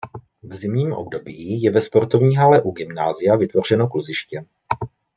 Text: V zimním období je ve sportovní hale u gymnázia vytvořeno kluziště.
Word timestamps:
V 0.43 0.55
zimním 0.55 0.93
období 0.93 1.61
je 1.61 1.71
ve 1.71 1.81
sportovní 1.81 2.35
hale 2.35 2.61
u 2.61 2.71
gymnázia 2.71 3.35
vytvořeno 3.35 3.87
kluziště. 3.87 4.45